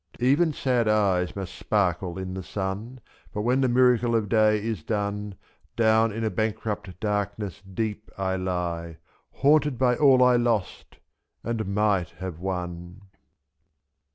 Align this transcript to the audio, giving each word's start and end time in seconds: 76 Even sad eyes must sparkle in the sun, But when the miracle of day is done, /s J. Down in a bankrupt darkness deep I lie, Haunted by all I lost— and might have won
76 0.13 0.27
Even 0.31 0.53
sad 0.53 0.87
eyes 0.87 1.35
must 1.35 1.53
sparkle 1.53 2.17
in 2.17 2.33
the 2.33 2.41
sun, 2.41 2.99
But 3.35 3.43
when 3.43 3.61
the 3.61 3.69
miracle 3.69 4.15
of 4.15 4.29
day 4.29 4.57
is 4.57 4.81
done, 4.81 5.33
/s 5.33 5.33
J. 5.33 5.37
Down 5.75 6.11
in 6.11 6.23
a 6.23 6.31
bankrupt 6.31 6.99
darkness 6.99 7.61
deep 7.71 8.09
I 8.17 8.35
lie, 8.35 8.97
Haunted 9.31 9.77
by 9.77 9.95
all 9.95 10.23
I 10.23 10.37
lost— 10.37 10.97
and 11.43 11.67
might 11.67 12.09
have 12.17 12.39
won 12.39 13.01